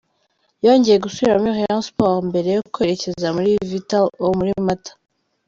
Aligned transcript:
Yongeye 0.65 0.97
gusubira 1.05 1.35
muri 1.41 1.53
Rayon 1.57 1.83
Sports 1.87 2.27
mbere 2.29 2.49
yo 2.57 2.61
kwerekeza 2.73 3.27
muri 3.35 3.49
Vital’O 3.71 4.25
muri 4.37 4.51
Mata. 4.67 4.91